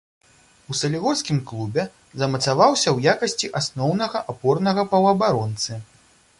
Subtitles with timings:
[0.73, 1.85] У салігорскім клубе
[2.23, 5.83] замацаваўся ў якасці асноўнага апорнага паўабаронцы.